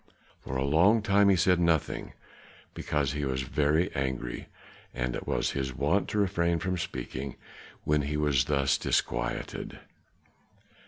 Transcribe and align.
For 0.39 0.57
a 0.57 0.63
long 0.63 1.03
time 1.03 1.29
he 1.29 1.35
said 1.35 1.59
nothing, 1.59 2.13
because 2.73 3.11
he 3.11 3.23
was 3.23 3.43
very 3.43 3.93
angry, 3.93 4.47
and 4.95 5.15
it 5.15 5.27
was 5.27 5.51
his 5.51 5.75
wont 5.75 6.09
to 6.09 6.17
refrain 6.17 6.57
from 6.57 6.75
speaking 6.79 7.35
when 7.83 8.01
he 8.01 8.17
was 8.17 8.45
thus 8.45 8.79
disquieted. 8.79 9.77